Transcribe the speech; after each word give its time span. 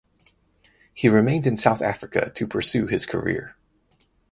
He 0.95 1.09
remained 1.09 1.45
in 1.45 1.55
South 1.55 1.79
Africa 1.79 2.31
to 2.33 2.47
pursue 2.47 2.87
his 2.87 3.05
career. 3.05 3.55